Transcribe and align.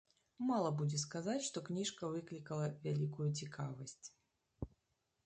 Мала 0.45 0.69
будзе 0.79 0.99
сказаць, 1.01 1.43
што 1.49 1.63
кніжка 1.67 2.09
выклікала 2.15 2.71
вялікую 2.87 3.29
цікавасць. 3.43 4.07